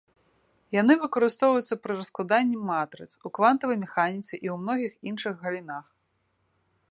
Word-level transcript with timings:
Яны 0.75 0.93
выкарыстоўваюцца 1.01 1.75
пры 1.83 1.93
раскладанні 1.99 2.57
матрыц, 2.71 3.07
у 3.29 3.31
квантавай 3.39 3.77
механіцы 3.85 4.33
і 4.33 4.47
ў 4.53 4.57
многіх 4.65 4.93
іншых 5.11 5.33
галінах. 5.45 5.85